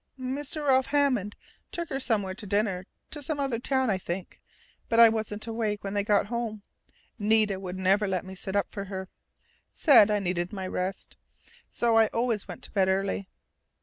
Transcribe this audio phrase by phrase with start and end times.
[0.19, 0.67] "Mr.
[0.69, 1.35] Ralph Hammond
[1.71, 4.41] took her somewhere to dinner, to some other town, I think,
[4.89, 6.63] but I wasn't awake when they got home.
[7.19, 9.09] Nita never would let me set up for her
[9.71, 11.17] said I needed my rest.
[11.69, 13.29] So I always went to bed early."